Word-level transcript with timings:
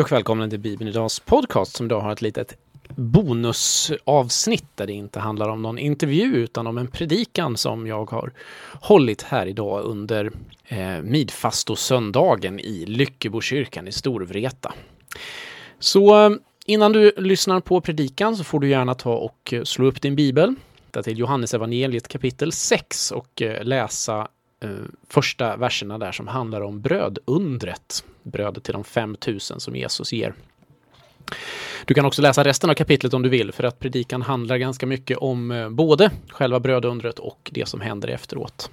Hej 0.00 0.04
och 0.04 0.12
välkommen 0.12 0.50
till 0.50 0.58
Bibeln 0.58 0.88
Idags 0.88 1.20
podcast 1.20 1.76
som 1.76 1.86
idag 1.86 2.00
har 2.00 2.12
ett 2.12 2.22
litet 2.22 2.56
bonusavsnitt 2.88 4.64
där 4.74 4.86
det 4.86 4.92
inte 4.92 5.20
handlar 5.20 5.48
om 5.48 5.62
någon 5.62 5.78
intervju 5.78 6.36
utan 6.36 6.66
om 6.66 6.78
en 6.78 6.86
predikan 6.86 7.56
som 7.56 7.86
jag 7.86 8.10
har 8.10 8.32
hållit 8.80 9.22
här 9.22 9.46
idag 9.46 9.84
under 9.84 10.32
eh, 10.68 11.02
midfastosöndagen 11.02 12.60
i 12.60 12.86
Lyckebokyrkan 12.86 13.88
i 13.88 13.92
Storvreta. 13.92 14.72
Så 15.78 16.26
eh, 16.26 16.30
innan 16.66 16.92
du 16.92 17.12
lyssnar 17.16 17.60
på 17.60 17.80
predikan 17.80 18.36
så 18.36 18.44
får 18.44 18.60
du 18.60 18.68
gärna 18.68 18.94
ta 18.94 19.14
och 19.14 19.52
eh, 19.52 19.62
slå 19.62 19.86
upp 19.86 20.02
din 20.02 20.16
bibel 20.16 20.54
till 21.04 21.18
Johannes 21.18 21.54
evangeliet 21.54 22.08
kapitel 22.08 22.52
6 22.52 23.10
och 23.10 23.42
eh, 23.42 23.64
läsa 23.64 24.28
eh, 24.60 24.70
första 25.08 25.56
verserna 25.56 25.98
där 25.98 26.12
som 26.12 26.28
handlar 26.28 26.60
om 26.60 26.80
brödundret, 26.80 28.04
brödet 28.22 28.64
till 28.64 28.72
de 28.72 28.84
5000 28.84 29.60
som 29.60 29.76
Jesus 29.76 30.12
ger. 30.12 30.34
Du 31.84 31.94
kan 31.94 32.04
också 32.04 32.22
läsa 32.22 32.44
resten 32.44 32.70
av 32.70 32.74
kapitlet 32.74 33.14
om 33.14 33.22
du 33.22 33.28
vill, 33.28 33.52
för 33.52 33.64
att 33.64 33.78
predikan 33.78 34.22
handlar 34.22 34.56
ganska 34.56 34.86
mycket 34.86 35.18
om 35.18 35.50
eh, 35.50 35.68
både 35.68 36.10
själva 36.28 36.60
brödundret 36.60 37.18
och 37.18 37.50
det 37.52 37.68
som 37.68 37.80
händer 37.80 38.08
efteråt. 38.08 38.70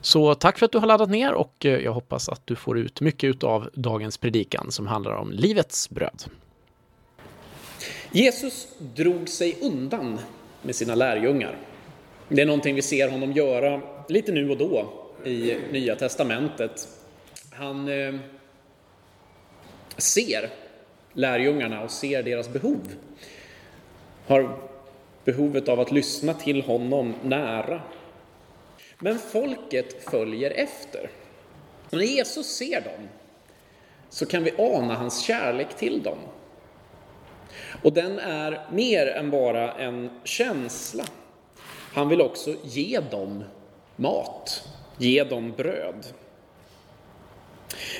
Så 0.00 0.34
tack 0.34 0.58
för 0.58 0.66
att 0.66 0.72
du 0.72 0.78
har 0.78 0.86
laddat 0.86 1.10
ner 1.10 1.32
och 1.32 1.66
eh, 1.66 1.78
jag 1.78 1.92
hoppas 1.92 2.28
att 2.28 2.46
du 2.46 2.56
får 2.56 2.78
ut 2.78 3.00
mycket 3.00 3.44
av 3.44 3.70
dagens 3.74 4.18
predikan 4.18 4.72
som 4.72 4.86
handlar 4.86 5.12
om 5.12 5.30
livets 5.30 5.90
bröd. 5.90 6.22
Jesus 8.12 8.68
drog 8.78 9.28
sig 9.28 9.58
undan 9.62 10.18
med 10.62 10.74
sina 10.74 10.94
lärjungar. 10.94 11.56
Det 12.28 12.42
är 12.42 12.46
någonting 12.46 12.74
vi 12.74 12.82
ser 12.82 13.10
honom 13.10 13.32
göra 13.32 13.80
lite 14.08 14.32
nu 14.32 14.50
och 14.50 14.56
då 14.56 14.92
i 15.24 15.56
Nya 15.72 15.96
Testamentet. 15.96 16.88
Han 17.50 17.88
eh, 17.88 18.14
ser 19.96 20.50
lärjungarna 21.12 21.82
och 21.82 21.90
ser 21.90 22.22
deras 22.22 22.48
behov. 22.48 22.94
Har 24.26 24.58
behovet 25.24 25.68
av 25.68 25.80
att 25.80 25.92
lyssna 25.92 26.34
till 26.34 26.62
honom 26.62 27.14
nära. 27.22 27.82
Men 28.98 29.18
folket 29.18 30.10
följer 30.10 30.50
efter. 30.50 31.10
Och 31.90 31.96
när 31.96 32.04
Jesus 32.04 32.46
ser 32.46 32.80
dem 32.80 33.08
så 34.08 34.26
kan 34.26 34.44
vi 34.44 34.52
ana 34.58 34.94
hans 34.94 35.20
kärlek 35.20 35.76
till 35.76 36.02
dem. 36.02 36.18
Och 37.82 37.92
den 37.92 38.18
är 38.18 38.66
mer 38.72 39.06
än 39.06 39.30
bara 39.30 39.72
en 39.72 40.10
känsla. 40.24 41.04
Han 41.92 42.08
vill 42.08 42.20
också 42.20 42.54
ge 42.64 43.00
dem 43.10 43.44
mat, 43.96 44.68
ge 44.98 45.24
dem 45.24 45.52
bröd. 45.56 46.06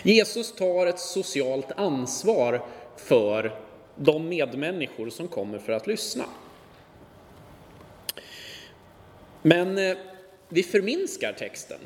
Jesus 0.03 0.53
tar 0.53 0.87
ett 0.87 0.99
socialt 0.99 1.73
ansvar 1.77 2.63
för 2.97 3.57
de 3.97 4.29
medmänniskor 4.29 5.11
som 5.11 5.29
kommer 5.29 5.59
för 5.59 5.73
att 5.73 5.87
lyssna. 5.87 6.25
Men 9.43 9.79
eh, 9.79 9.97
vi 10.48 10.63
förminskar 10.63 11.33
texten 11.33 11.79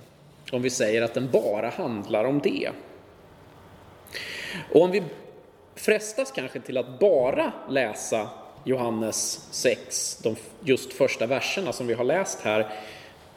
om 0.53 0.63
vi 0.63 0.71
säger 0.71 1.03
att 1.03 1.15
den 1.15 1.31
bara 1.31 1.69
handlar 1.69 2.25
om 2.25 2.41
det. 2.41 2.71
Och 4.73 4.83
om 4.83 4.91
vi 4.91 5.03
frestas 5.75 6.33
kanske 6.33 6.61
till 6.61 6.79
att 6.79 6.99
bara 7.01 7.53
läsa 7.69 8.29
Johannes 8.65 9.49
6, 9.51 10.19
de 10.23 10.37
just 10.65 10.93
första 10.93 11.27
verserna 11.27 11.73
som 11.73 11.87
vi 11.87 11.95
har 11.95 12.05
läst 12.05 12.41
här, 12.41 12.81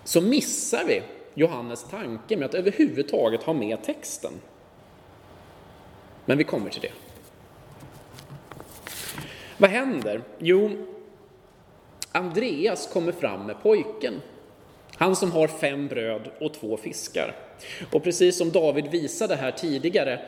så 0.03 0.21
missar 0.21 0.83
vi 0.87 1.01
Johannes 1.37 1.83
tanke 1.83 2.37
med 2.37 2.45
att 2.45 2.53
överhuvudtaget 2.53 3.43
ha 3.43 3.53
med 3.53 3.83
texten. 3.83 4.33
Men 6.25 6.37
vi 6.37 6.43
kommer 6.43 6.69
till 6.69 6.81
det. 6.81 6.91
Vad 9.57 9.69
händer? 9.69 10.21
Jo, 10.37 10.69
Andreas 12.11 12.93
kommer 12.93 13.11
fram 13.11 13.45
med 13.45 13.61
pojken. 13.61 14.21
Han 14.95 15.15
som 15.15 15.31
har 15.31 15.47
fem 15.47 15.87
bröd 15.87 16.29
och 16.39 16.53
två 16.53 16.77
fiskar. 16.77 17.35
Och 17.91 18.03
precis 18.03 18.37
som 18.37 18.51
David 18.51 18.87
visade 18.87 19.35
här 19.35 19.51
tidigare 19.51 20.19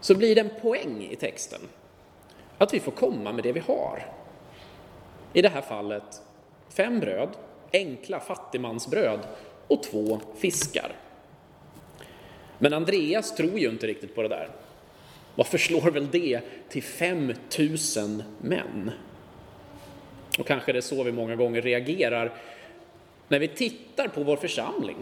så 0.00 0.14
blir 0.14 0.34
det 0.34 0.40
en 0.40 0.60
poäng 0.62 1.08
i 1.10 1.16
texten. 1.16 1.60
Att 2.58 2.74
vi 2.74 2.80
får 2.80 2.92
komma 2.92 3.32
med 3.32 3.44
det 3.44 3.52
vi 3.52 3.60
har. 3.60 4.06
I 5.32 5.42
det 5.42 5.48
här 5.48 5.62
fallet 5.62 6.22
fem 6.68 7.00
bröd, 7.00 7.28
enkla 7.74 8.20
fattigmansbröd 8.20 9.20
och 9.66 9.82
två 9.82 10.20
fiskar. 10.38 10.92
Men 12.58 12.72
Andreas 12.72 13.34
tror 13.34 13.58
ju 13.58 13.68
inte 13.68 13.86
riktigt 13.86 14.14
på 14.14 14.22
det 14.22 14.28
där. 14.28 14.48
Vad 15.34 15.46
förslår 15.46 15.90
väl 15.90 16.10
det 16.10 16.40
till 16.68 16.82
5000 16.82 18.22
män? 18.40 18.90
Och 20.38 20.46
kanske 20.46 20.72
det 20.72 20.78
är 20.78 20.80
så 20.80 21.02
vi 21.02 21.12
många 21.12 21.36
gånger 21.36 21.62
reagerar 21.62 22.32
när 23.28 23.38
vi 23.38 23.48
tittar 23.48 24.08
på 24.08 24.22
vår 24.22 24.36
församling 24.36 24.96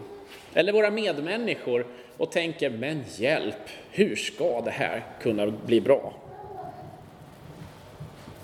eller 0.53 0.73
våra 0.73 0.91
medmänniskor 0.91 1.85
och 2.17 2.31
tänker, 2.31 2.69
men 2.69 3.03
hjälp, 3.17 3.69
hur 3.91 4.15
ska 4.15 4.61
det 4.61 4.71
här 4.71 5.03
kunna 5.21 5.47
bli 5.47 5.81
bra? 5.81 6.13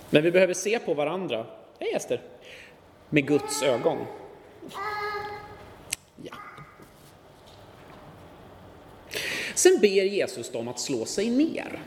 Men 0.10 0.24
vi 0.24 0.32
behöver 0.32 0.54
se 0.54 0.80
på 0.80 0.94
varandra, 0.94 1.46
hej 1.80 1.94
Ester, 1.94 2.22
med 3.10 3.28
Guds 3.28 3.64
ögon. 3.64 3.98
Ja. 6.24 6.36
Sen 9.56 9.80
ber 9.82 9.88
Jesus 9.88 10.52
dem 10.52 10.68
att 10.68 10.80
slå 10.80 11.06
sig 11.06 11.30
ner, 11.30 11.80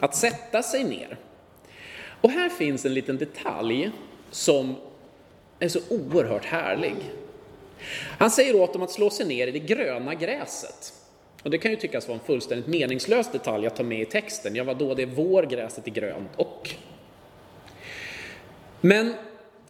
att 0.00 0.16
sätta 0.16 0.62
sig 0.62 0.84
ner. 0.84 1.18
Och 2.20 2.30
här 2.30 2.48
finns 2.48 2.84
en 2.84 2.94
liten 2.94 3.18
detalj 3.18 3.90
som 4.30 4.74
är 5.58 5.68
så 5.68 5.80
oerhört 5.88 6.44
härlig. 6.44 6.94
Han 8.18 8.30
säger 8.30 8.56
åt 8.56 8.72
dem 8.72 8.82
att 8.82 8.90
slå 8.90 9.10
sig 9.10 9.26
ner 9.26 9.46
i 9.46 9.50
det 9.50 9.58
gröna 9.58 10.14
gräset. 10.14 10.92
Och 11.42 11.50
det 11.50 11.58
kan 11.58 11.70
ju 11.70 11.76
tyckas 11.76 12.08
vara 12.08 12.18
en 12.18 12.24
fullständigt 12.24 12.66
meningslös 12.66 13.32
detalj 13.32 13.66
att 13.66 13.76
ta 13.76 13.82
med 13.82 14.00
i 14.00 14.04
texten. 14.04 14.56
Ja, 14.56 14.64
vadå, 14.64 14.94
det 14.94 15.02
är 15.02 15.06
vår 15.06 15.42
gräset 15.42 15.86
är 15.86 15.90
grönt 15.90 16.30
och. 16.36 16.70
Men 18.80 19.14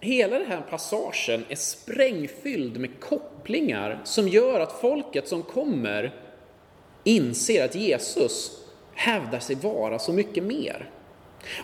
hela 0.02 0.38
den 0.38 0.48
här 0.48 0.60
passagen 0.70 1.44
är 1.48 1.56
sprängfylld 1.56 2.80
med 2.80 3.00
kopplingar 3.00 4.00
som 4.04 4.28
gör 4.28 4.60
att 4.60 4.80
folket 4.80 5.28
som 5.28 5.42
kommer 5.42 6.14
inser 7.04 7.64
att 7.64 7.74
Jesus 7.74 8.64
hävdar 8.94 9.38
sig 9.38 9.56
vara 9.56 9.98
så 9.98 10.12
mycket 10.12 10.44
mer. 10.44 10.90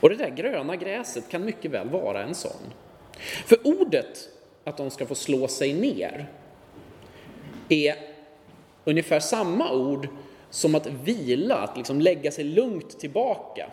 Och 0.00 0.08
det 0.08 0.16
där 0.16 0.30
gröna 0.30 0.76
gräset 0.76 1.30
kan 1.30 1.44
mycket 1.44 1.70
väl 1.70 1.88
vara 1.88 2.22
en 2.22 2.34
sån. 2.34 2.72
För 3.46 3.58
ordet 3.64 4.28
att 4.64 4.76
de 4.76 4.90
ska 4.90 5.06
få 5.06 5.14
slå 5.14 5.48
sig 5.48 5.72
ner 5.72 6.26
är 7.68 7.94
ungefär 8.84 9.20
samma 9.20 9.72
ord 9.72 10.08
som 10.50 10.74
att 10.74 10.86
vila, 10.86 11.56
att 11.56 11.76
liksom 11.76 12.00
lägga 12.00 12.30
sig 12.30 12.44
lugnt 12.44 13.00
tillbaka. 13.00 13.70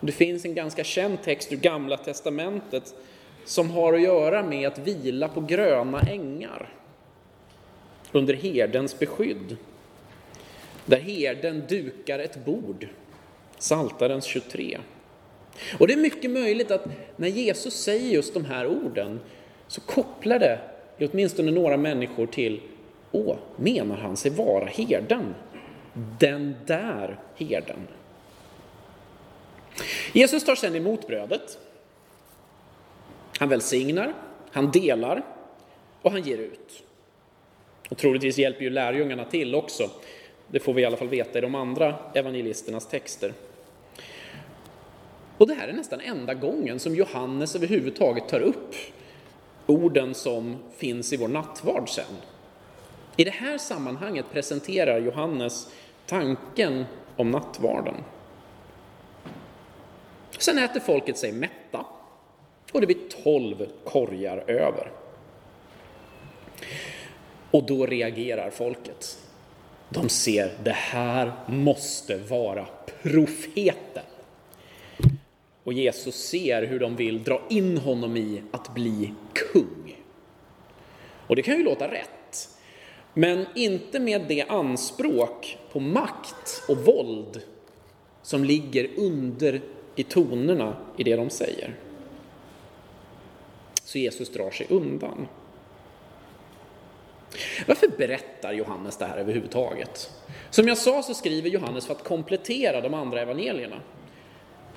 Det 0.00 0.12
finns 0.12 0.44
en 0.44 0.54
ganska 0.54 0.84
känd 0.84 1.22
text 1.22 1.52
ur 1.52 1.56
Gamla 1.56 1.96
Testamentet 1.96 2.94
som 3.44 3.70
har 3.70 3.92
att 3.92 4.02
göra 4.02 4.42
med 4.42 4.68
att 4.68 4.78
vila 4.78 5.28
på 5.28 5.40
gröna 5.40 6.00
ängar 6.00 6.72
under 8.12 8.34
herdens 8.34 8.98
beskydd. 8.98 9.56
Där 10.86 11.00
herden 11.00 11.62
dukar 11.68 12.18
ett 12.18 12.44
bord, 12.44 12.88
Saltarens 13.58 14.24
23. 14.24 14.78
Och 15.78 15.86
det 15.86 15.92
är 15.92 15.98
mycket 15.98 16.30
möjligt 16.30 16.70
att 16.70 16.86
när 17.16 17.28
Jesus 17.28 17.74
säger 17.74 18.14
just 18.14 18.34
de 18.34 18.44
här 18.44 18.66
orden 18.66 19.20
så 19.68 19.80
kopplar 19.80 20.38
det 20.38 20.60
åtminstone 21.00 21.50
några 21.50 21.76
människor 21.76 22.26
till, 22.26 22.60
åh, 23.12 23.36
menar 23.56 23.96
han 23.96 24.16
sig 24.16 24.30
vara 24.30 24.64
herden? 24.64 25.34
Den 26.18 26.54
där 26.66 27.18
herden. 27.36 27.78
Jesus 30.12 30.44
tar 30.44 30.54
sedan 30.54 30.76
emot 30.76 31.06
brödet. 31.06 31.58
Han 33.38 33.48
välsignar, 33.48 34.14
han 34.52 34.70
delar 34.70 35.24
och 36.02 36.12
han 36.12 36.22
ger 36.22 36.38
ut. 36.38 36.82
Och 37.90 37.98
troligtvis 37.98 38.38
hjälper 38.38 38.62
ju 38.62 38.70
lärjungarna 38.70 39.24
till 39.24 39.54
också. 39.54 39.90
Det 40.48 40.60
får 40.60 40.74
vi 40.74 40.82
i 40.82 40.84
alla 40.84 40.96
fall 40.96 41.08
veta 41.08 41.38
i 41.38 41.40
de 41.40 41.54
andra 41.54 41.94
evangelisternas 42.14 42.86
texter. 42.86 43.32
Och 45.38 45.46
det 45.46 45.54
här 45.54 45.68
är 45.68 45.72
nästan 45.72 46.00
enda 46.00 46.34
gången 46.34 46.78
som 46.78 46.94
Johannes 46.94 47.56
överhuvudtaget 47.56 48.28
tar 48.28 48.40
upp 48.40 48.74
orden 49.66 50.14
som 50.14 50.56
finns 50.76 51.12
i 51.12 51.16
vår 51.16 51.28
nattvard 51.28 51.88
sen. 51.88 52.16
I 53.16 53.24
det 53.24 53.30
här 53.30 53.58
sammanhanget 53.58 54.26
presenterar 54.32 55.00
Johannes 55.00 55.68
tanken 56.06 56.84
om 57.16 57.30
nattvarden. 57.30 57.94
Sen 60.38 60.58
äter 60.58 60.80
folket 60.80 61.18
sig 61.18 61.32
mätta 61.32 61.86
och 62.72 62.80
det 62.80 62.86
blir 62.86 63.22
tolv 63.24 63.66
korgar 63.84 64.44
över. 64.46 64.90
Och 67.50 67.66
då 67.66 67.86
reagerar 67.86 68.50
folket. 68.50 69.18
De 69.88 70.08
ser, 70.08 70.54
det 70.64 70.72
här 70.72 71.32
måste 71.46 72.16
vara 72.16 72.66
profeten. 73.02 74.04
Och 75.64 75.72
Jesus 75.72 76.14
ser 76.14 76.62
hur 76.62 76.80
de 76.80 76.96
vill 76.96 77.24
dra 77.24 77.42
in 77.50 77.78
honom 77.78 78.16
i 78.16 78.42
att 78.50 78.74
bli 78.74 79.14
kung. 79.32 79.96
Och 81.26 81.36
det 81.36 81.42
kan 81.42 81.56
ju 81.56 81.62
låta 81.62 81.90
rätt, 81.90 82.48
men 83.14 83.46
inte 83.54 84.00
med 84.00 84.24
det 84.28 84.42
anspråk 84.42 85.58
på 85.72 85.80
makt 85.80 86.62
och 86.68 86.76
våld 86.76 87.42
som 88.22 88.44
ligger 88.44 88.90
under 88.96 89.60
i 89.98 90.02
tonerna 90.02 90.76
i 90.96 91.04
det 91.04 91.16
de 91.16 91.30
säger. 91.30 91.74
Så 93.84 93.98
Jesus 93.98 94.32
drar 94.32 94.50
sig 94.50 94.66
undan. 94.70 95.28
Varför 97.66 97.88
berättar 97.88 98.52
Johannes 98.52 98.96
det 98.96 99.04
här 99.04 99.18
överhuvudtaget? 99.18 100.10
Som 100.50 100.68
jag 100.68 100.78
sa 100.78 101.02
så 101.02 101.14
skriver 101.14 101.50
Johannes 101.50 101.86
för 101.86 101.94
att 101.94 102.04
komplettera 102.04 102.80
de 102.80 102.94
andra 102.94 103.20
evangelierna. 103.20 103.80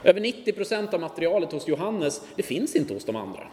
Över 0.03 0.21
90 0.21 0.53
procent 0.53 0.93
av 0.93 0.99
materialet 0.99 1.51
hos 1.51 1.67
Johannes, 1.67 2.21
det 2.35 2.43
finns 2.43 2.75
inte 2.75 2.93
hos 2.93 3.05
de 3.05 3.15
andra. 3.15 3.47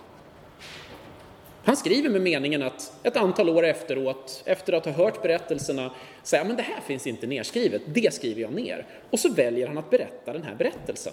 Han 1.65 1.77
skriver 1.77 2.11
med 2.11 2.23
meningen 2.23 2.63
att 2.63 2.93
ett 3.03 3.17
antal 3.17 3.49
år 3.49 3.65
efteråt, 3.65 4.43
efter 4.47 4.73
att 4.73 4.85
ha 4.85 4.93
hört 4.93 5.23
berättelserna, 5.23 5.95
säga 6.23 6.45
men 6.45 6.57
det 6.57 6.63
här 6.63 6.81
finns 6.81 7.07
inte 7.07 7.27
nedskrivet, 7.27 7.83
det 7.87 8.15
skriver 8.15 8.43
jag 8.43 8.53
ner. 8.53 8.87
Och 9.11 9.19
så 9.19 9.33
väljer 9.33 9.67
han 9.67 9.79
att 9.79 9.91
berätta 9.91 10.33
den 10.33 10.43
här 10.43 10.55
berättelsen. 10.55 11.13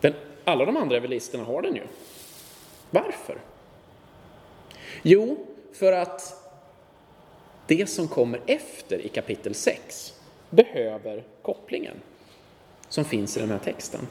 Den, 0.00 0.14
alla 0.44 0.64
de 0.64 0.76
andra 0.76 0.96
evangelisterna 0.96 1.44
har 1.44 1.62
den 1.62 1.74
ju. 1.74 1.82
Varför? 2.90 3.40
Jo, 5.02 5.46
för 5.72 5.92
att 5.92 6.36
det 7.66 7.86
som 7.86 8.08
kommer 8.08 8.40
efter 8.46 8.98
i 8.98 9.08
kapitel 9.08 9.54
6 9.54 10.14
behöver 10.50 11.24
kopplingen 11.42 11.96
som 12.88 13.04
finns 13.04 13.36
i 13.36 13.40
den 13.40 13.50
här 13.50 13.58
texten. 13.58 14.06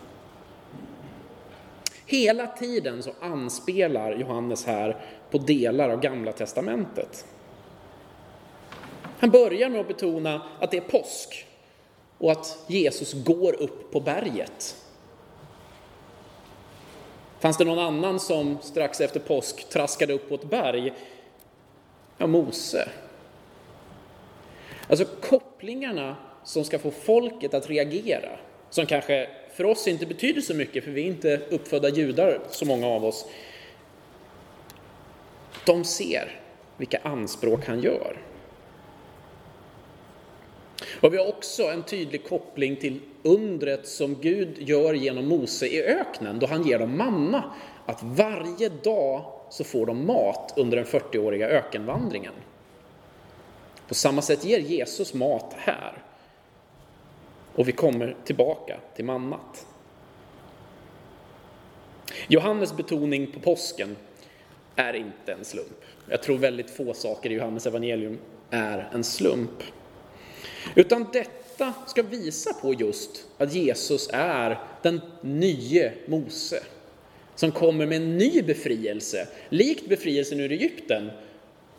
Hela 2.05 2.47
tiden 2.47 3.03
så 3.03 3.11
anspelar 3.19 4.15
Johannes 4.15 4.65
här 4.65 4.97
på 5.31 5.37
delar 5.37 5.89
av 5.89 6.01
Gamla 6.01 6.31
Testamentet. 6.31 7.25
Han 9.19 9.29
börjar 9.29 9.69
med 9.69 9.81
att 9.81 9.87
betona 9.87 10.41
att 10.59 10.71
det 10.71 10.77
är 10.77 10.81
påsk 10.81 11.47
och 12.17 12.31
att 12.31 12.63
Jesus 12.67 13.13
går 13.13 13.61
upp 13.61 13.91
på 13.91 13.99
berget. 13.99 14.75
Fanns 17.39 17.57
det 17.57 17.65
någon 17.65 17.79
annan 17.79 18.19
som 18.19 18.57
strax 18.61 19.01
efter 19.01 19.19
påsk 19.19 19.69
traskade 19.69 20.13
upp 20.13 20.29
på 20.29 20.35
ett 20.35 20.49
berg? 20.49 20.93
Ja, 22.17 22.27
Mose. 22.27 22.89
Alltså 24.87 25.05
kopplingarna 25.05 26.15
som 26.43 26.63
ska 26.63 26.79
få 26.79 26.91
folket 26.91 27.53
att 27.53 27.69
reagera, 27.69 28.29
som 28.69 28.85
kanske 28.85 29.29
för 29.53 29.63
oss 29.63 29.87
inte 29.87 30.05
betyder 30.05 30.41
så 30.41 30.53
mycket, 30.53 30.83
för 30.83 30.91
vi 30.91 31.01
är 31.01 31.07
inte 31.07 31.41
uppfödda 31.49 31.89
judar, 31.89 32.39
så 32.49 32.65
många 32.65 32.87
av 32.87 33.05
oss. 33.05 33.25
De 35.65 35.83
ser 35.83 36.39
vilka 36.77 36.99
anspråk 37.03 37.65
han 37.65 37.81
gör. 37.81 38.17
Och 41.01 41.13
vi 41.13 41.17
har 41.17 41.27
också 41.27 41.63
en 41.63 41.83
tydlig 41.83 42.27
koppling 42.27 42.75
till 42.75 42.99
undret 43.23 43.87
som 43.87 44.15
Gud 44.21 44.57
gör 44.57 44.93
genom 44.93 45.27
Mose 45.27 45.67
i 45.67 45.83
öknen, 45.83 46.39
då 46.39 46.47
han 46.47 46.67
ger 46.67 46.79
dem 46.79 46.97
manna. 46.97 47.53
Att 47.85 48.03
varje 48.03 48.69
dag 48.69 49.25
så 49.49 49.63
får 49.63 49.85
de 49.85 50.05
mat 50.05 50.53
under 50.57 50.77
den 50.77 50.85
40-åriga 50.85 51.49
ökenvandringen. 51.49 52.33
På 53.87 53.93
samma 53.93 54.21
sätt 54.21 54.45
ger 54.45 54.59
Jesus 54.59 55.13
mat 55.13 55.53
här. 55.57 56.03
Och 57.55 57.67
vi 57.67 57.71
kommer 57.71 58.15
tillbaka 58.25 58.79
till 58.95 59.05
mannat. 59.05 59.65
Johannes 62.27 62.77
betoning 62.77 63.31
på 63.31 63.39
påsken 63.39 63.95
är 64.75 64.93
inte 64.93 65.33
en 65.33 65.45
slump. 65.45 65.83
Jag 66.09 66.23
tror 66.23 66.37
väldigt 66.37 66.69
få 66.69 66.93
saker 66.93 67.29
i 67.29 67.33
Johannes 67.33 67.65
evangelium 67.65 68.19
är 68.49 68.89
en 68.93 69.03
slump. 69.03 69.63
Utan 70.75 71.07
detta 71.13 71.73
ska 71.87 72.03
visa 72.03 72.53
på 72.53 72.73
just 72.73 73.25
att 73.37 73.53
Jesus 73.53 74.09
är 74.13 74.59
den 74.81 75.01
nye 75.21 75.93
Mose 76.05 76.63
som 77.35 77.51
kommer 77.51 77.85
med 77.85 77.97
en 77.97 78.17
ny 78.17 78.41
befrielse, 78.41 79.27
likt 79.49 79.89
befrielsen 79.89 80.39
ur 80.39 80.51
Egypten, 80.51 81.11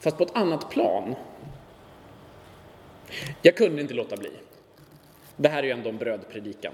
fast 0.01 0.19
på 0.19 0.25
ett 0.25 0.37
annat 0.37 0.71
plan. 0.71 1.15
Jag 3.43 3.57
kunde 3.57 3.83
inte 3.83 3.95
låta 3.95 4.17
bli. 4.17 4.31
Det 5.37 5.49
här 5.49 5.59
är 5.59 5.67
ju 5.67 5.71
ändå 5.71 5.89
en 5.89 5.99
brödpredikan. 5.99 6.73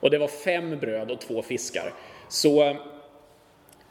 Och 0.00 0.10
det 0.10 0.18
var 0.18 0.28
fem 0.28 0.78
bröd 0.78 1.10
och 1.10 1.20
två 1.20 1.42
fiskar. 1.42 1.94
Så 2.28 2.62
eh, 2.62 2.76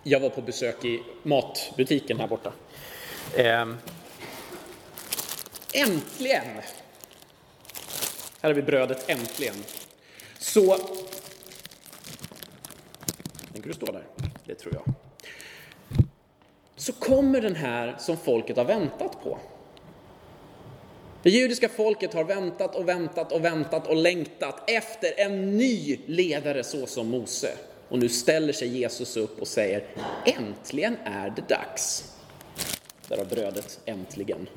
jag 0.03 0.19
var 0.19 0.29
på 0.29 0.41
besök 0.41 0.85
i 0.85 1.01
matbutiken 1.23 2.19
här 2.19 2.27
borta. 2.27 2.53
Ehm, 3.35 3.77
äntligen! 5.73 6.47
Här 8.45 8.49
har 8.49 8.55
vi 8.55 8.61
brödet 8.61 9.09
äntligen. 9.09 9.55
Så... 10.39 10.77
Tänker 13.53 13.67
du 13.69 13.73
stå 13.73 13.85
där? 13.85 14.03
Det 14.45 14.55
tror 14.55 14.73
jag. 14.73 14.93
Så 16.75 16.93
kommer 16.93 17.41
den 17.41 17.55
här 17.55 17.95
som 17.99 18.17
folket 18.17 18.57
har 18.57 18.65
väntat 18.65 19.23
på. 19.23 19.39
Det 21.23 21.29
judiska 21.29 21.69
folket 21.69 22.13
har 22.13 22.23
väntat 22.23 22.75
och 22.75 22.87
väntat 22.87 23.31
och 23.31 23.45
väntat 23.45 23.87
och 23.87 23.95
längtat 23.95 24.69
efter 24.69 25.19
en 25.19 25.57
ny 25.57 25.99
ledare 26.05 26.63
såsom 26.63 27.09
Mose. 27.09 27.51
Och 27.89 27.99
nu 27.99 28.09
ställer 28.09 28.53
sig 28.53 28.77
Jesus 28.77 29.17
upp 29.17 29.41
och 29.41 29.47
säger 29.47 29.83
äntligen 30.25 30.97
är 31.03 31.29
det 31.29 31.49
dags. 31.49 32.13
Där 33.07 33.17
har 33.17 33.25
brödet 33.25 33.79
äntligen. 33.85 34.47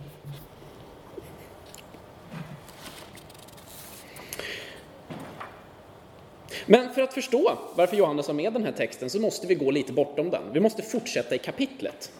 Men 6.67 6.95
för 6.95 7.03
att 7.03 7.15
förstå 7.15 7.59
varför 7.75 7.97
Johannes 7.97 8.27
har 8.27 8.35
med 8.35 8.53
den 8.53 8.65
här 8.65 8.73
texten 8.73 9.11
så 9.11 9.21
måste 9.21 9.47
vi 9.47 9.55
gå 9.55 9.71
lite 9.71 9.93
bortom 9.93 10.31
den. 10.31 10.43
Vi 10.53 10.61
måste 10.61 10.83
fortsätta 10.83 11.35
i 11.35 11.39
kapitlet. 11.39 12.13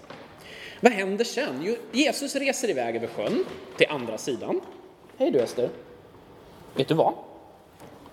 Vad 0.81 0.93
händer 0.93 1.25
sen? 1.25 1.63
Jo, 1.65 1.77
Jesus 1.93 2.37
reser 2.37 2.71
iväg 2.71 2.97
över 2.97 3.07
sjön 3.07 3.45
till 3.77 3.87
andra 3.91 4.19
sidan. 4.19 4.61
Hej 5.19 5.31
du 5.31 5.39
Ester. 5.39 5.71
Vet 6.75 6.89
du 6.89 6.95
vad? 6.95 7.15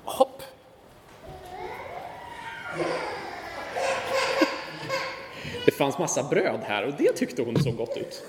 Hopp. 0.03 0.41
Det 5.65 5.71
fanns 5.71 5.97
massa 5.97 6.23
bröd 6.23 6.59
här 6.63 6.83
och 6.83 6.93
det 6.97 7.11
tyckte 7.15 7.41
hon 7.41 7.63
såg 7.63 7.77
gott 7.77 7.97
ut. 7.97 8.23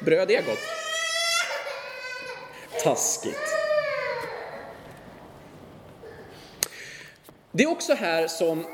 Bröd 0.00 0.30
är 0.30 0.42
gott. 0.42 0.58
Taskigt. 2.84 3.61
Det 7.54 7.62
är 7.62 7.70
också 7.70 7.94
här 7.94 8.26
som 8.26 8.64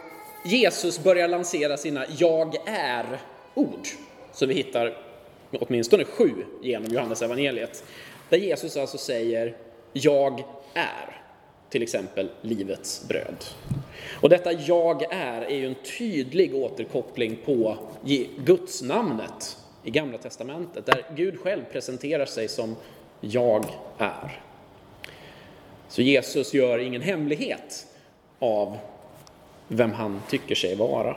Jesus 0.45 1.03
börjar 1.03 1.29
lansera 1.29 1.77
sina 1.77 2.05
jag 2.19 2.57
är 2.67 3.21
ord 3.55 3.89
som 4.33 4.49
vi 4.49 4.55
hittar 4.55 4.97
åtminstone 5.51 6.05
sju 6.05 6.31
genom 6.63 6.93
Johannes 6.93 7.23
evangeliet. 7.23 7.85
Där 8.29 8.39
Jesus 8.39 8.77
alltså 8.77 8.99
säger 8.99 9.57
Jag 9.93 10.45
är, 10.75 11.23
till 11.71 11.83
exempel 11.83 12.31
livets 12.43 13.09
bröd. 13.09 13.45
Och 14.21 14.29
detta 14.29 14.53
jag 14.53 15.03
är 15.03 15.43
är 15.43 15.57
ju 15.57 15.67
en 15.67 15.77
tydlig 15.99 16.55
återkoppling 16.55 17.39
på 17.45 17.77
Guds 18.45 18.83
namnet 18.83 19.57
i 19.85 19.91
Gamla 19.91 20.19
Testamentet, 20.19 20.87
där 20.87 21.05
Gud 21.17 21.41
själv 21.41 21.63
presenterar 21.73 22.27
sig 22.27 22.49
som 22.49 22.77
Jag 23.21 23.65
är. 23.99 24.43
Så 25.89 26.03
Jesus 26.03 26.55
gör 26.55 26.79
ingen 26.79 27.03
hemlighet 27.03 27.87
av 28.39 28.79
vem 29.69 29.93
han 29.93 30.23
tycker 30.29 30.55
sig 30.55 30.77
vara. 30.77 31.17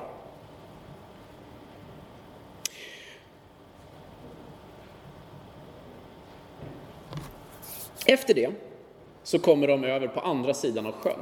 Efter 8.05 8.33
det 8.33 8.51
så 9.23 9.39
kommer 9.39 9.67
de 9.67 9.83
över 9.83 10.07
på 10.07 10.19
andra 10.19 10.53
sidan 10.53 10.85
av 10.85 10.91
sjön. 10.91 11.19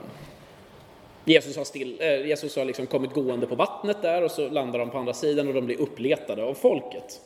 Jesus 1.25 1.57
har, 1.57 1.63
still, 1.63 1.97
äh, 1.99 2.27
Jesus 2.27 2.55
har 2.55 2.65
liksom 2.65 2.87
kommit 2.87 3.13
gående 3.13 3.47
på 3.47 3.55
vattnet 3.55 4.01
där 4.01 4.23
och 4.23 4.31
så 4.31 4.49
landar 4.49 4.79
de 4.79 4.89
på 4.89 4.97
andra 4.97 5.13
sidan 5.13 5.47
och 5.47 5.53
de 5.53 5.65
blir 5.65 5.79
uppletade 5.79 6.43
av 6.43 6.53
folket. 6.53 7.21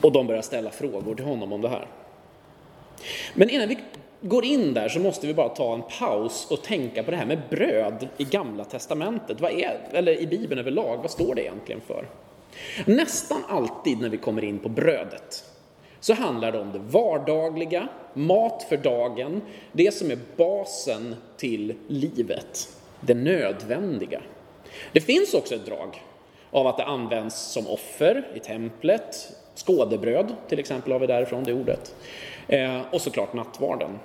Och 0.00 0.12
de 0.12 0.26
börjar 0.26 0.42
ställa 0.42 0.70
frågor 0.70 1.14
till 1.14 1.24
honom 1.24 1.52
om 1.52 1.60
det 1.60 1.68
här. 1.68 1.86
Men 3.34 3.50
innan 3.50 3.68
vi 3.68 3.78
går 4.20 4.44
in 4.44 4.74
där 4.74 4.88
så 4.88 5.00
måste 5.00 5.26
vi 5.26 5.34
bara 5.34 5.48
ta 5.48 5.74
en 5.74 5.82
paus 5.98 6.46
och 6.50 6.62
tänka 6.62 7.02
på 7.02 7.10
det 7.10 7.16
här 7.16 7.26
med 7.26 7.40
bröd 7.50 8.08
i 8.16 8.24
Gamla 8.24 8.64
Testamentet. 8.64 9.40
Vad 9.40 9.52
är, 9.52 9.80
eller 9.92 10.20
i 10.20 10.26
Bibeln 10.26 10.60
överlag, 10.60 10.96
vad 10.96 11.10
står 11.10 11.34
det 11.34 11.42
egentligen 11.42 11.80
för? 11.80 12.08
Nästan 12.84 13.42
alltid 13.48 14.00
när 14.00 14.08
vi 14.08 14.16
kommer 14.16 14.44
in 14.44 14.58
på 14.58 14.68
brödet 14.68 15.44
så 16.00 16.14
handlar 16.14 16.52
det 16.52 16.60
om 16.60 16.72
det 16.72 16.78
vardagliga, 16.78 17.88
mat 18.14 18.66
för 18.68 18.76
dagen, 18.76 19.40
det 19.72 19.94
som 19.94 20.10
är 20.10 20.18
basen 20.36 21.16
till 21.36 21.74
livet, 21.88 22.68
det 23.00 23.14
nödvändiga. 23.14 24.22
Det 24.92 25.00
finns 25.00 25.34
också 25.34 25.54
ett 25.54 25.66
drag 25.66 26.02
av 26.50 26.66
att 26.66 26.76
det 26.76 26.84
används 26.84 27.36
som 27.36 27.66
offer 27.66 28.28
i 28.34 28.38
templet, 28.38 29.32
skådebröd 29.54 30.34
till 30.48 30.58
exempel 30.58 30.92
har 30.92 30.98
vi 30.98 31.06
därifrån 31.06 31.44
det 31.44 31.52
ordet, 31.52 31.94
eh, 32.48 32.80
och 32.92 33.00
såklart 33.00 33.34
nattvarden. 33.34 33.98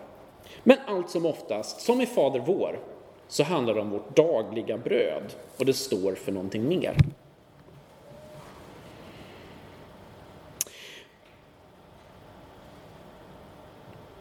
Men 0.68 0.78
allt 0.88 1.10
som 1.10 1.26
oftast, 1.26 1.82
som 1.82 2.02
i 2.02 2.06
Fader 2.06 2.40
vår, 2.40 2.80
så 3.28 3.44
handlar 3.44 3.74
det 3.74 3.82
om 3.82 3.90
vårt 3.90 4.16
dagliga 4.16 4.78
bröd 4.78 5.34
och 5.58 5.66
det 5.66 5.74
står 5.74 6.16
för 6.16 6.32
någonting 6.32 6.68
mer. 6.68 6.98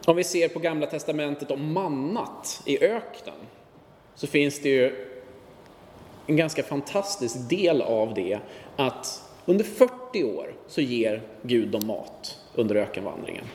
Om 0.05 0.15
vi 0.15 0.23
ser 0.23 0.49
på 0.49 0.59
Gamla 0.59 0.87
Testamentet 0.87 1.51
om 1.51 1.73
mannat 1.73 2.61
i 2.65 2.83
öknen 2.85 3.35
så 4.15 4.27
finns 4.27 4.61
det 4.61 4.69
ju 4.69 5.15
en 6.27 6.35
ganska 6.35 6.63
fantastisk 6.63 7.49
del 7.49 7.81
av 7.81 8.13
det 8.13 8.39
att 8.75 9.23
under 9.45 9.63
40 9.63 10.23
år 10.23 10.53
så 10.67 10.81
ger 10.81 11.21
Gud 11.41 11.69
dem 11.69 11.87
mat 11.87 12.39
under 12.55 12.75
ökenvandringen. 12.75 13.45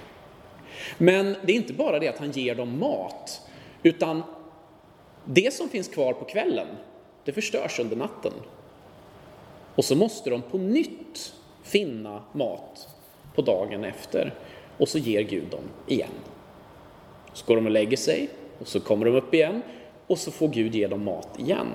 Men 0.99 1.37
det 1.45 1.53
är 1.53 1.57
inte 1.57 1.73
bara 1.73 1.99
det 1.99 2.09
att 2.09 2.19
han 2.19 2.31
ger 2.31 2.55
dem 2.55 2.79
mat, 2.79 3.41
utan 3.83 4.23
det 5.25 5.55
som 5.55 5.69
finns 5.69 5.89
kvar 5.89 6.13
på 6.13 6.25
kvällen, 6.25 6.67
det 7.25 7.33
förstörs 7.33 7.79
under 7.79 7.97
natten. 7.97 8.33
Och 9.75 9.85
så 9.85 9.97
måste 9.97 10.31
de 10.31 10.43
på 10.43 10.59
nytt 10.59 11.35
finna 11.63 12.23
mat 12.33 12.89
på 13.35 13.43
dagen 13.43 13.85
efter 13.85 14.35
och 14.79 14.89
så 14.89 14.99
ger 14.99 15.23
Gud 15.23 15.51
dem 15.51 15.65
igen. 15.87 16.11
Så 17.33 17.47
går 17.47 17.57
de 17.57 17.67
och 17.67 17.73
lägger 17.73 17.97
sig 17.97 18.29
och 18.59 18.69
så 18.69 18.81
kommer 18.81 19.07
de 19.07 19.15
upp 19.15 19.35
igen 19.35 19.63
och 20.07 20.19
så 20.19 20.31
får 20.31 20.49
Gud 20.49 20.75
ge 20.75 20.87
dem 20.87 21.05
mat 21.05 21.39
igen. 21.39 21.67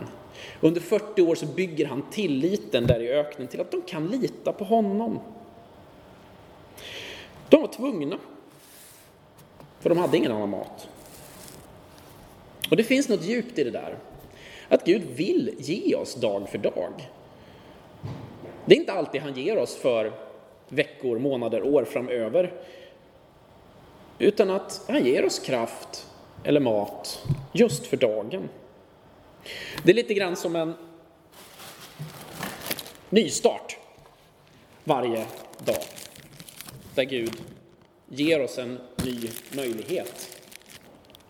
Under 0.62 0.81
40 0.81 1.22
år 1.22 1.36
så 1.36 1.45
bygger 1.45 1.86
han 1.86 2.03
tilliten 2.12 2.88
där 2.88 3.00
i 3.00 3.10
öknen 3.10 3.48
till 3.48 3.62
att 3.62 3.72
de 3.72 3.81
kan 3.81 4.07
lita 4.07 4.51
på 4.51 4.63
honom. 4.63 5.19
De 7.50 7.62
var 7.62 7.67
tvungna, 7.67 8.17
för 9.85 9.89
de 9.89 9.97
hade 9.97 10.17
ingen 10.17 10.31
annan 10.31 10.49
mat. 10.49 10.87
Och 12.69 12.77
det 12.77 12.83
finns 12.83 13.09
något 13.09 13.23
djupt 13.23 13.59
i 13.59 13.63
det 13.63 13.71
där, 13.71 13.97
att 14.69 14.85
Gud 14.85 15.01
vill 15.01 15.55
ge 15.57 15.95
oss 15.95 16.15
dag 16.15 16.49
för 16.49 16.57
dag. 16.57 17.09
Det 18.65 18.75
är 18.75 18.79
inte 18.79 18.93
alltid 18.93 19.21
han 19.21 19.33
ger 19.33 19.57
oss 19.57 19.75
för 19.75 20.11
veckor, 20.69 21.19
månader, 21.19 21.63
år 21.63 21.85
framöver, 21.85 22.53
utan 24.19 24.49
att 24.49 24.81
han 24.87 25.05
ger 25.05 25.25
oss 25.25 25.39
kraft 25.39 26.07
eller 26.43 26.59
mat 26.59 27.23
just 27.53 27.85
för 27.85 27.97
dagen. 27.97 28.49
Det 29.83 29.91
är 29.91 29.95
lite 29.95 30.13
grann 30.13 30.35
som 30.35 30.55
en 30.55 30.73
nystart 33.09 33.77
varje 34.83 35.25
dag. 35.65 35.83
Där 36.95 37.03
Gud 37.03 37.41
ger 38.15 38.41
oss 38.41 38.57
en 38.57 38.79
ny 39.03 39.29
möjlighet. 39.55 40.41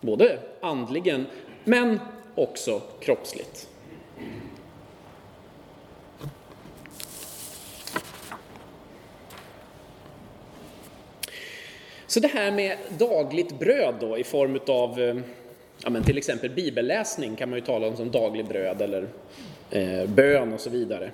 Både 0.01 0.39
andligen 0.61 1.25
men 1.63 1.99
också 2.35 2.81
kroppsligt. 2.99 3.67
Så 12.07 12.19
det 12.19 12.27
här 12.27 12.51
med 12.51 12.77
dagligt 12.97 13.59
bröd 13.59 13.95
då 13.99 14.17
i 14.17 14.23
form 14.23 14.59
av 14.67 15.01
eh, 15.01 15.15
ja, 15.83 15.89
men 15.89 16.03
till 16.03 16.17
exempel 16.17 16.49
bibelläsning 16.49 17.35
kan 17.35 17.49
man 17.49 17.59
ju 17.59 17.65
tala 17.65 17.87
om 17.87 17.95
som 17.95 18.11
dagligt 18.11 18.49
bröd 18.49 18.81
eller 18.81 19.07
eh, 19.69 20.05
bön 20.05 20.53
och 20.53 20.59
så 20.59 20.69
vidare. 20.69 21.11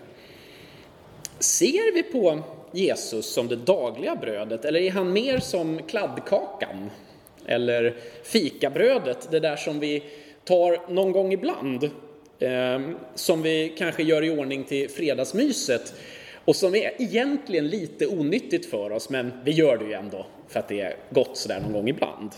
Ser 1.39 1.93
vi 1.93 2.03
på 2.03 2.43
Jesus 2.71 3.33
som 3.33 3.47
det 3.47 3.55
dagliga 3.55 4.15
brödet 4.15 4.65
eller 4.65 4.79
är 4.79 4.91
han 4.91 5.13
mer 5.13 5.39
som 5.39 5.81
kladdkakan 5.87 6.89
eller 7.45 7.95
fikabrödet, 8.23 9.27
det 9.31 9.39
där 9.39 9.55
som 9.55 9.79
vi 9.79 10.03
tar 10.43 10.91
någon 10.91 11.11
gång 11.11 11.33
ibland, 11.33 11.83
eh, 12.39 12.79
som 13.15 13.41
vi 13.41 13.75
kanske 13.77 14.03
gör 14.03 14.23
i 14.23 14.29
ordning 14.29 14.63
till 14.63 14.89
fredagsmyset 14.89 15.93
och 16.45 16.55
som 16.55 16.75
är 16.75 17.01
egentligen 17.01 17.67
lite 17.67 18.07
onyttigt 18.07 18.65
för 18.65 18.91
oss, 18.91 19.09
men 19.09 19.31
vi 19.43 19.51
gör 19.51 19.77
det 19.77 19.85
ju 19.85 19.93
ändå 19.93 20.25
för 20.47 20.59
att 20.59 20.67
det 20.67 20.81
är 20.81 20.95
gott 21.09 21.37
sådär 21.37 21.59
någon 21.59 21.73
gång 21.73 21.89
ibland. 21.89 22.31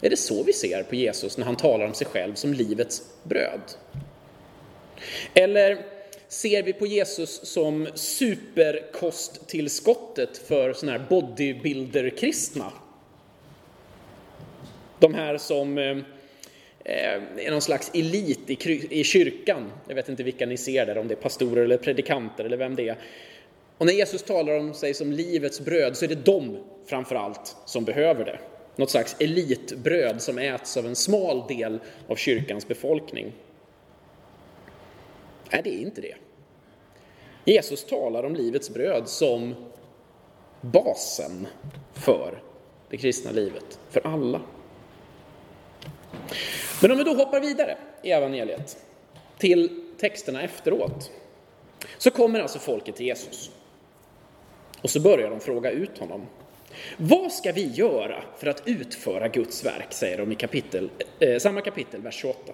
Är 0.00 0.10
det 0.10 0.16
så 0.16 0.42
vi 0.42 0.52
ser 0.52 0.82
på 0.82 0.94
Jesus 0.94 1.38
när 1.38 1.44
han 1.44 1.56
talar 1.56 1.86
om 1.86 1.94
sig 1.94 2.06
själv 2.06 2.34
som 2.34 2.52
livets 2.52 3.02
bröd? 3.22 3.60
Eller 5.34 5.95
ser 6.28 6.62
vi 6.62 6.72
på 6.72 6.86
Jesus 6.86 7.46
som 7.46 7.88
superkosttillskottet 7.94 10.38
för 10.38 10.72
sådana 10.72 10.98
här 10.98 11.06
bodybuilder-kristna? 11.08 12.72
De 14.98 15.14
här 15.14 15.38
som 15.38 15.78
eh, 15.78 15.96
eh, 16.84 17.22
är 17.36 17.50
någon 17.50 17.62
slags 17.62 17.90
elit 17.94 18.50
i 18.90 19.04
kyrkan. 19.04 19.72
Jag 19.88 19.94
vet 19.94 20.08
inte 20.08 20.22
vilka 20.22 20.46
ni 20.46 20.56
ser 20.56 20.86
där, 20.86 20.98
om 20.98 21.08
det 21.08 21.14
är 21.14 21.16
pastorer 21.16 21.64
eller 21.64 21.76
predikanter 21.76 22.44
eller 22.44 22.56
vem 22.56 22.76
det 22.76 22.88
är. 22.88 22.96
Och 23.78 23.86
när 23.86 23.92
Jesus 23.92 24.22
talar 24.22 24.58
om 24.58 24.74
sig 24.74 24.94
som 24.94 25.12
livets 25.12 25.60
bröd 25.60 25.96
så 25.96 26.04
är 26.04 26.08
det 26.08 26.24
de 26.24 26.58
framför 26.86 27.14
allt 27.14 27.56
som 27.64 27.84
behöver 27.84 28.24
det 28.24 28.38
något 28.76 28.90
slags 28.90 29.16
elitbröd 29.20 30.22
som 30.22 30.38
äts 30.38 30.76
av 30.76 30.86
en 30.86 30.96
smal 30.96 31.44
del 31.48 31.78
av 32.08 32.16
kyrkans 32.16 32.68
befolkning. 32.68 33.32
Nej, 35.52 35.60
det 35.64 35.70
är 35.70 35.80
inte 35.80 36.00
det. 36.00 36.14
Jesus 37.44 37.84
talar 37.84 38.24
om 38.24 38.34
livets 38.34 38.70
bröd 38.70 39.08
som 39.08 39.54
basen 40.60 41.46
för 41.94 42.42
det 42.90 42.96
kristna 42.96 43.30
livet, 43.30 43.78
för 43.90 44.06
alla. 44.06 44.40
Men 46.82 46.90
om 46.90 46.98
vi 46.98 47.04
då 47.04 47.14
hoppar 47.14 47.40
vidare 47.40 47.78
i 48.02 48.10
evangeliet 48.10 48.76
till 49.38 49.82
texterna 49.98 50.42
efteråt 50.42 51.10
så 51.98 52.10
kommer 52.10 52.40
alltså 52.40 52.58
folket 52.58 52.96
till 52.96 53.06
Jesus. 53.06 53.50
Och 54.82 54.90
så 54.90 55.00
börjar 55.00 55.30
de 55.30 55.40
fråga 55.40 55.70
ut 55.70 55.98
honom. 55.98 56.26
Vad 56.96 57.32
ska 57.32 57.52
vi 57.52 57.66
göra 57.66 58.22
för 58.38 58.46
att 58.46 58.62
utföra 58.64 59.28
Guds 59.28 59.64
verk, 59.64 59.92
säger 59.92 60.18
de 60.18 60.32
i 60.32 60.34
kapitel, 60.34 60.90
eh, 61.20 61.38
samma 61.38 61.60
kapitel, 61.60 62.00
vers 62.00 62.14
28. 62.14 62.52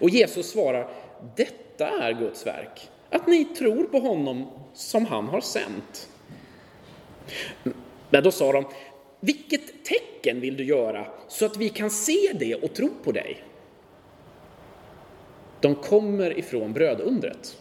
Och 0.00 0.10
Jesus 0.10 0.50
svarar, 0.50 0.90
detta 1.36 1.88
är 1.88 2.12
Guds 2.12 2.46
verk, 2.46 2.90
att 3.10 3.26
ni 3.26 3.44
tror 3.44 3.84
på 3.84 3.98
honom 3.98 4.50
som 4.74 5.06
han 5.06 5.24
har 5.24 5.40
sänt. 5.40 6.08
Men 8.10 8.22
då 8.22 8.30
sa 8.30 8.52
de, 8.52 8.64
vilket 9.20 9.84
tecken 9.84 10.40
vill 10.40 10.56
du 10.56 10.64
göra 10.64 11.06
så 11.28 11.46
att 11.46 11.56
vi 11.56 11.68
kan 11.68 11.90
se 11.90 12.32
det 12.34 12.54
och 12.54 12.74
tro 12.74 12.88
på 13.04 13.12
dig? 13.12 13.42
De 15.60 15.74
kommer 15.74 16.38
ifrån 16.38 16.72
brödundret 16.72 17.56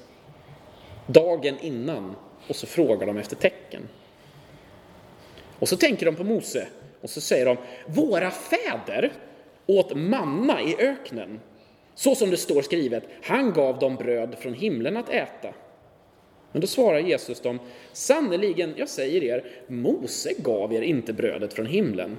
dagen 1.07 1.57
innan 1.61 2.15
och 2.47 2.55
så 2.55 2.67
frågar 2.67 3.07
de 3.07 3.17
efter 3.17 3.35
tecken. 3.35 3.81
Och 5.59 5.69
så 5.69 5.77
tänker 5.77 6.05
de 6.05 6.15
på 6.15 6.23
Mose 6.23 6.67
och 7.01 7.09
så 7.09 7.21
säger 7.21 7.45
de, 7.45 7.57
våra 7.87 8.31
fäder 8.31 9.11
åt 9.65 9.95
manna 9.95 10.61
i 10.61 10.75
öknen, 10.79 11.39
så 11.95 12.15
som 12.15 12.29
det 12.29 12.37
står 12.37 12.61
skrivet, 12.61 13.03
han 13.21 13.53
gav 13.53 13.79
dem 13.79 13.95
bröd 13.95 14.35
från 14.39 14.53
himlen 14.53 14.97
att 14.97 15.09
äta. 15.09 15.53
Men 16.51 16.61
då 16.61 16.67
svarar 16.67 16.99
Jesus 16.99 17.39
dem, 17.39 17.59
sannerligen, 17.93 18.73
jag 18.77 18.89
säger 18.89 19.23
er, 19.23 19.45
Mose 19.67 20.33
gav 20.37 20.73
er 20.73 20.81
inte 20.81 21.13
brödet 21.13 21.53
från 21.53 21.65
himlen. 21.65 22.17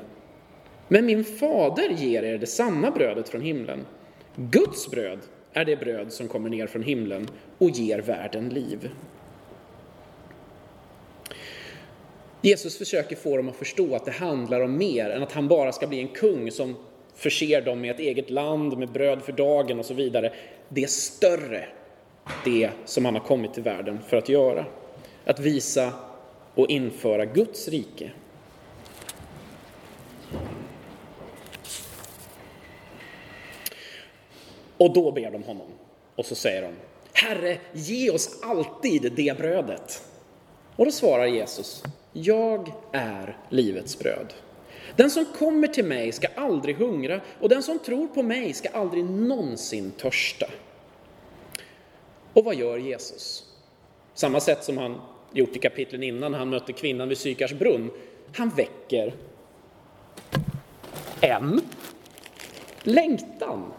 Men 0.89 1.07
min 1.07 1.25
fader 1.25 1.91
ger 1.91 2.23
er 2.23 2.39
det 2.39 2.47
sanna 2.47 2.91
brödet 2.91 3.29
från 3.29 3.41
himlen. 3.41 3.87
Guds 4.37 4.91
bröd 4.91 5.19
är 5.53 5.65
det 5.65 5.77
bröd 5.77 6.13
som 6.13 6.29
kommer 6.29 6.51
ner 6.51 6.67
från 6.67 6.83
himlen 6.83 7.29
och 7.59 7.71
ger 7.71 7.99
världen 7.99 8.49
liv. 8.49 8.91
Jesus 12.41 12.79
försöker 12.79 13.17
få 13.17 13.37
dem 13.37 13.49
att 13.49 13.57
förstå 13.57 13.95
att 13.95 14.05
det 14.05 14.11
handlar 14.11 14.61
om 14.61 14.79
mer 14.79 15.11
än 15.11 15.23
att 15.23 15.33
han 15.33 15.49
bara 15.49 15.73
ska 15.73 15.87
bli 15.87 16.01
en 16.01 16.09
kung 16.09 16.51
som 16.51 16.75
förser 17.17 17.61
dem 17.61 17.81
med 17.81 17.91
ett 17.91 18.01
eget 18.01 18.31
land, 18.31 18.79
med 18.79 18.93
bröd 18.93 19.23
för 19.23 19.33
dagen 19.33 19.79
och 19.79 19.85
så 19.85 19.95
vidare. 19.95 20.33
Det 20.69 20.83
är 20.83 20.87
större, 20.87 21.69
det 22.45 22.71
som 22.85 23.05
han 23.05 23.15
har 23.15 23.23
kommit 23.23 23.55
till 23.55 23.63
världen 23.63 23.99
för 24.09 24.17
att 24.17 24.29
göra. 24.29 24.65
Att 25.25 25.41
visa 25.41 25.93
och 26.55 26.71
införa 26.71 27.25
Guds 27.25 27.69
rike. 27.69 28.11
Och 34.79 34.95
då 34.95 35.13
ber 35.13 35.31
de 35.31 35.43
honom. 35.43 35.67
Och 36.17 36.27
så 36.27 36.35
säger 36.35 36.63
de, 36.63 36.73
Herre, 37.13 37.59
ge 37.73 38.11
oss 38.11 38.41
alltid 38.43 39.13
det 39.17 39.39
brödet. 39.39 40.03
Och 40.77 40.85
då 40.85 40.91
svarar 40.91 41.27
Jesus, 41.27 41.83
Jag 42.13 42.73
är 42.93 43.37
livets 43.51 43.99
bröd. 43.99 44.35
Den 44.97 45.11
som 45.11 45.25
kommer 45.25 45.69
till 45.69 45.85
mig 45.85 46.13
ska 46.13 46.29
aldrig 46.37 46.77
hungra 46.77 47.21
och 47.41 47.49
den 47.49 47.63
som 47.63 47.79
tror 47.79 48.07
på 48.07 48.23
mig 48.23 48.53
ska 48.53 48.69
aldrig 48.69 49.05
någonsin 49.05 49.91
törsta. 49.91 50.47
Och 52.33 52.45
vad 52.45 52.55
gör 52.55 52.79
Jesus? 52.79 53.45
Samma 54.15 54.41
sätt 54.41 54.65
som 54.65 54.79
han 54.79 55.01
gjort 55.33 55.57
i 55.57 55.59
kapitlen 55.59 56.03
innan 56.03 56.35
han 56.35 56.51
mötte 56.51 56.73
kvinnan 56.73 57.09
vid 57.09 57.19
Sykars 57.19 57.53
brunn. 57.53 57.91
Han 58.37 58.49
väcker 58.49 59.15
en 61.21 61.61
längtan. 62.83 63.73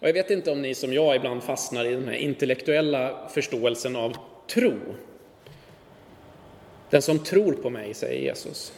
Och 0.00 0.08
jag 0.08 0.12
vet 0.12 0.30
inte 0.30 0.50
om 0.50 0.62
ni 0.62 0.74
som 0.74 0.92
jag 0.92 1.16
ibland 1.16 1.42
fastnar 1.42 1.84
i 1.84 1.94
den 1.94 2.08
här 2.08 2.14
intellektuella 2.14 3.28
förståelsen 3.28 3.96
av 3.96 4.16
tro. 4.54 4.76
Den 6.90 7.02
som 7.02 7.18
tror 7.18 7.52
på 7.52 7.70
mig, 7.70 7.94
säger 7.94 8.20
Jesus. 8.20 8.72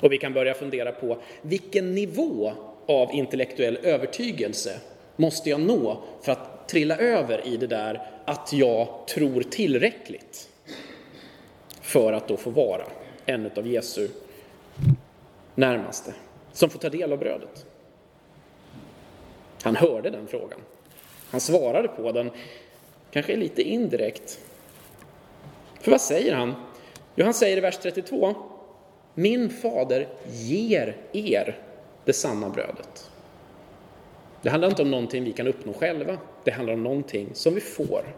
Och 0.00 0.12
vi 0.12 0.18
kan 0.18 0.32
börja 0.32 0.54
fundera 0.54 0.92
på 0.92 1.18
vilken 1.42 1.94
nivå 1.94 2.52
av 2.86 3.12
intellektuell 3.12 3.76
övertygelse 3.82 4.80
måste 5.16 5.50
jag 5.50 5.60
nå 5.60 6.02
för 6.22 6.32
att 6.32 6.68
trilla 6.68 6.96
över 6.96 7.46
i 7.46 7.56
det 7.56 7.66
där 7.66 8.10
att 8.24 8.52
jag 8.52 9.06
tror 9.08 9.42
tillräckligt 9.42 10.48
för 11.80 12.12
att 12.12 12.28
då 12.28 12.36
få 12.36 12.50
vara 12.50 12.84
en 13.26 13.50
av 13.56 13.66
Jesu 13.66 14.08
närmaste 15.54 16.14
som 16.52 16.70
får 16.70 16.78
ta 16.78 16.88
del 16.88 17.12
av 17.12 17.18
brödet. 17.18 17.66
Han 19.62 19.76
hörde 19.76 20.10
den 20.10 20.26
frågan. 20.26 20.58
Han 21.30 21.40
svarade 21.40 21.88
på 21.88 22.12
den, 22.12 22.30
kanske 23.10 23.36
lite 23.36 23.62
indirekt. 23.62 24.40
För 25.86 25.90
vad 25.90 26.00
säger 26.00 26.34
han? 26.34 26.54
Jo, 27.14 27.24
han 27.24 27.34
säger 27.34 27.56
i 27.56 27.60
vers 27.60 27.78
32. 27.82 28.34
Min 29.14 29.50
fader 29.50 30.08
ger 30.30 30.96
er 31.12 31.58
det 32.04 32.12
sanna 32.12 32.48
brödet. 32.48 33.10
Det 34.42 34.50
handlar 34.50 34.68
inte 34.68 34.82
om 34.82 34.90
någonting 34.90 35.24
vi 35.24 35.32
kan 35.32 35.46
uppnå 35.46 35.72
själva. 35.72 36.18
Det 36.44 36.50
handlar 36.50 36.74
om 36.74 36.82
någonting 36.82 37.30
som 37.32 37.54
vi 37.54 37.60
får. 37.60 38.14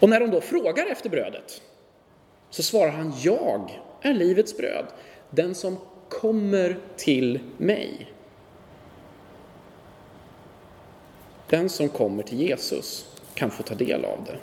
Och 0.00 0.08
när 0.08 0.20
de 0.20 0.30
då 0.30 0.40
frågar 0.40 0.86
efter 0.86 1.10
brödet 1.10 1.62
så 2.50 2.62
svarar 2.62 2.90
han 2.90 3.12
Jag 3.22 3.70
är 4.02 4.14
livets 4.14 4.56
bröd. 4.56 4.86
Den 5.30 5.54
som 5.54 5.76
kommer 6.08 6.78
till 6.96 7.40
mig. 7.56 8.12
Den 11.48 11.68
som 11.68 11.88
kommer 11.88 12.22
till 12.22 12.40
Jesus 12.40 13.16
kan 13.34 13.50
få 13.50 13.62
ta 13.62 13.74
del 13.74 14.04
av 14.04 14.24
det. 14.26 14.38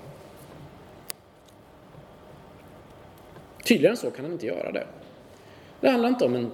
Tydligare 3.66 3.92
än 3.92 3.98
så 3.98 4.12
kan 4.12 4.26
han 4.26 4.34
inte 4.34 4.46
göra 4.46 4.72
det. 4.72 4.88
Det 5.82 5.90
handlar 5.90 6.10
inte 6.10 6.26
om 6.26 6.36
en 6.36 6.52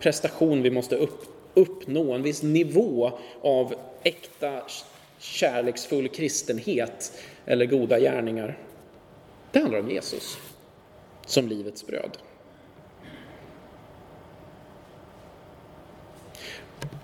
prestation 0.00 0.62
vi 0.62 0.70
måste 0.70 0.96
upp, 0.96 1.24
uppnå, 1.54 2.12
en 2.12 2.22
viss 2.22 2.42
nivå 2.42 3.18
av 3.42 3.74
äkta 4.02 4.62
kärleksfull 5.18 6.08
kristenhet 6.08 7.12
eller 7.46 7.66
goda 7.66 8.00
gärningar. 8.00 8.58
Det 9.52 9.58
handlar 9.58 9.78
om 9.78 9.90
Jesus 9.90 10.38
som 11.26 11.48
livets 11.48 11.86
bröd. 11.86 12.18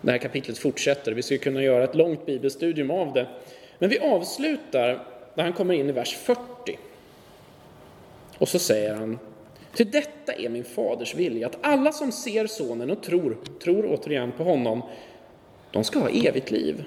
Det 0.01 0.11
här 0.11 0.19
kapitlet 0.19 0.59
fortsätter, 0.59 1.13
vi 1.13 1.23
skulle 1.23 1.39
kunna 1.39 1.63
göra 1.63 1.85
ett 1.85 1.95
långt 1.95 2.27
bibelstudium 2.27 2.91
av 2.91 3.13
det. 3.13 3.27
Men 3.79 3.91
vi 3.91 3.99
avslutar 3.99 5.07
när 5.35 5.45
han 5.45 5.53
kommer 5.53 5.75
in 5.75 5.89
i 5.89 5.93
vers 5.93 6.17
40. 6.17 6.79
Och 8.39 8.49
så 8.49 8.59
säger 8.59 8.95
han 8.95 9.19
till 9.75 9.91
detta 9.91 10.33
är 10.33 10.49
min 10.49 10.65
faders 10.65 11.15
vilja, 11.15 11.47
att 11.47 11.59
alla 11.61 11.93
som 11.93 12.13
ser 12.13 12.47
sonen 12.47 12.91
och 12.91 13.03
tror, 13.03 13.39
tror 13.63 13.87
återigen 13.87 14.33
på 14.33 14.45
honom, 14.45 14.83
de 15.71 15.85
ska 15.85 15.99
ha 15.99 16.09
evigt 16.09 16.51
liv. 16.51 16.85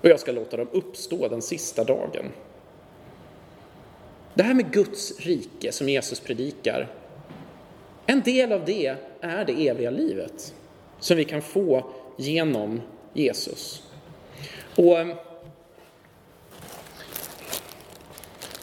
Och 0.00 0.08
jag 0.08 0.20
ska 0.20 0.32
låta 0.32 0.56
dem 0.56 0.68
uppstå 0.72 1.28
den 1.28 1.42
sista 1.42 1.84
dagen. 1.84 2.24
Det 4.34 4.42
här 4.42 4.54
med 4.54 4.72
Guds 4.72 5.20
rike 5.20 5.72
som 5.72 5.88
Jesus 5.88 6.20
predikar, 6.20 6.88
en 8.06 8.20
del 8.20 8.52
av 8.52 8.64
det 8.64 8.96
är 9.20 9.44
det 9.44 9.68
eviga 9.68 9.90
livet 9.90 10.54
som 11.00 11.16
vi 11.16 11.24
kan 11.24 11.42
få 11.42 11.90
genom 12.16 12.80
Jesus. 13.12 13.82
Och 14.76 14.98
eh, 14.98 15.06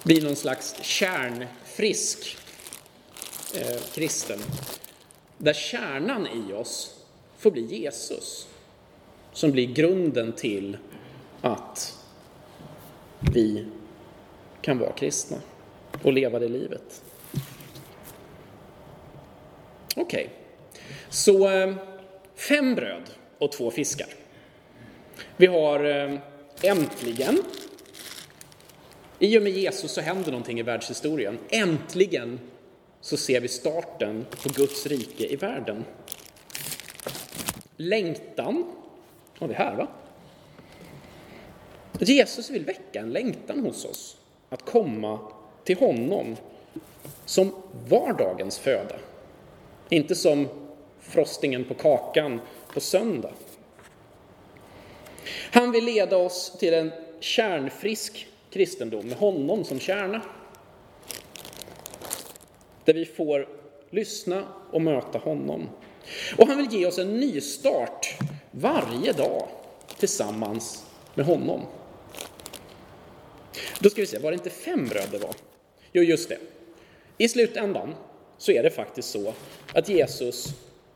blir 0.03 0.15
bli 0.15 0.21
någon 0.21 0.35
slags 0.35 0.83
kärnfrisk 0.83 2.37
eh, 3.55 3.81
kristen. 3.93 4.39
Där 5.37 5.53
kärnan 5.53 6.27
i 6.27 6.53
oss 6.53 6.95
får 7.37 7.51
bli 7.51 7.61
Jesus. 7.61 8.47
Som 9.33 9.51
blir 9.51 9.65
grunden 9.65 10.31
till 10.31 10.77
att 11.41 11.99
vi 13.33 13.65
kan 14.61 14.79
vara 14.79 14.91
kristna 14.91 15.37
och 16.03 16.13
leva 16.13 16.39
det 16.39 16.47
livet. 16.47 17.03
Okej, 19.95 20.03
okay. 20.03 20.27
så 21.09 21.49
eh, 21.49 21.75
fem 22.35 22.75
bröd 22.75 23.09
och 23.37 23.51
två 23.51 23.71
fiskar. 23.71 24.07
Vi 25.37 25.45
har 25.45 25.83
eh, 25.83 26.19
äntligen, 26.61 27.43
i 29.19 29.37
och 29.37 29.43
med 29.43 29.51
Jesus 29.51 29.91
så 29.91 30.01
händer 30.01 30.31
någonting 30.31 30.59
i 30.59 30.63
världshistorien. 30.63 31.37
Äntligen 31.49 32.39
så 33.03 33.17
ser 33.17 33.39
vi 33.39 33.47
starten 33.47 34.25
på 34.43 34.49
Guds 34.49 34.85
rike 34.85 35.33
i 35.33 35.35
världen. 35.35 35.85
Längtan 37.77 38.63
har 39.37 39.47
vi 39.47 39.53
här, 39.53 39.75
va? 39.75 39.87
Jesus 41.99 42.49
vill 42.49 42.65
väcka 42.65 42.99
en 42.99 43.09
längtan 43.09 43.59
hos 43.59 43.85
oss 43.85 44.17
att 44.49 44.65
komma 44.65 45.19
till 45.63 45.77
honom 45.77 46.35
som 47.25 47.55
vardagens 47.89 48.59
föda. 48.59 48.95
Inte 49.89 50.15
som 50.15 50.47
frostingen 50.99 51.63
på 51.63 51.73
kakan 51.73 52.41
på 52.73 52.79
söndag. 52.79 53.33
Han 55.51 55.71
vill 55.71 55.85
leda 55.85 56.17
oss 56.17 56.57
till 56.59 56.73
en 56.73 56.91
kärnfrisk 57.19 58.27
kristendom 58.49 59.07
med 59.07 59.17
honom 59.17 59.63
som 59.63 59.79
kärna. 59.79 60.21
Där 62.85 62.93
vi 62.93 63.05
får 63.05 63.47
lyssna 63.89 64.47
och 64.71 64.81
möta 64.81 65.17
honom. 65.17 65.69
Och 66.37 66.47
han 66.47 66.57
vill 66.57 66.79
ge 66.79 66.85
oss 66.85 66.97
en 66.97 67.19
ny 67.19 67.41
start 67.41 68.17
varje 68.51 69.11
dag 69.11 69.47
tillsammans 69.99 70.85
med 71.15 71.25
honom. 71.25 71.61
Då 73.79 73.89
ska 73.89 74.01
vi 74.01 74.07
se, 74.07 74.19
var 74.19 74.31
det 74.31 74.35
inte 74.35 74.49
fem 74.49 74.87
bröd 74.87 75.07
det 75.11 75.17
var? 75.17 75.35
Jo, 75.91 76.03
just 76.03 76.29
det. 76.29 76.37
I 77.17 77.29
slutändan 77.29 77.95
så 78.37 78.51
är 78.51 78.63
det 78.63 78.69
faktiskt 78.69 79.09
så 79.09 79.33
att 79.73 79.89
Jesus 79.89 80.47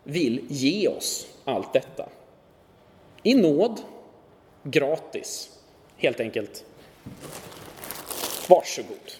vill 0.04 0.45
ge 0.47 0.88
oss 0.88 1.28
allt 1.45 1.73
detta. 1.73 2.10
I 3.23 3.36
nåd, 3.36 3.82
gratis, 4.63 5.50
helt 5.97 6.19
enkelt. 6.19 6.65
Varsågod. 8.50 9.12